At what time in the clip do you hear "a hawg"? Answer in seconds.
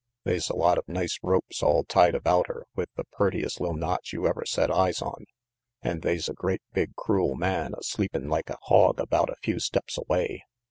8.49-8.99